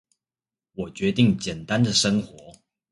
[0.73, 2.55] 我決定簡單的生活